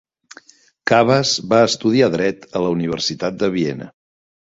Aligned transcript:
Kabas 0.91 1.33
va 1.51 1.59
estudiar 1.65 2.07
dret 2.15 2.47
a 2.61 2.63
la 2.65 2.71
Universitat 2.79 3.37
de 3.45 3.51
Viena. 3.57 3.89